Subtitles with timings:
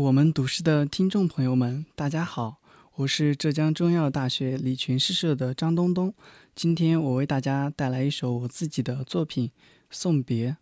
[0.00, 2.56] 我们读诗的听众朋友们，大家好，
[2.94, 6.14] 我是浙江中药大学礼泉诗社的张东东。
[6.54, 9.48] 今天我为大家带来一首我自己的作品
[9.90, 10.52] 《送别》。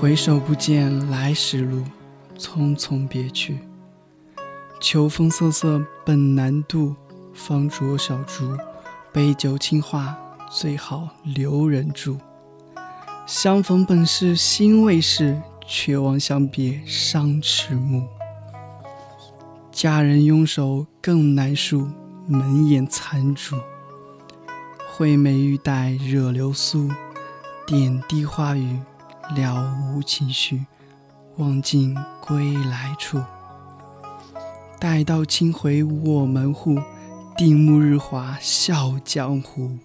[0.00, 1.82] 回首不见来时路，
[2.38, 3.58] 匆匆别去。
[4.80, 6.94] 秋风瑟瑟本难渡，
[7.34, 8.58] 方酌小酌，
[9.12, 10.16] 杯酒轻话，
[10.50, 12.18] 最好留人住。
[13.26, 18.06] 相逢本是心未事，却望相别伤迟暮。
[19.72, 21.88] 佳人拥手更难述，
[22.26, 23.56] 门掩残烛。
[24.92, 26.90] 惠美玉带惹流苏，
[27.66, 28.80] 点滴花语。
[29.34, 30.66] 了无情绪，
[31.36, 33.22] 望尽归来处。
[34.78, 36.78] 待到清回我门户，
[37.36, 39.78] 定沐日华笑江湖。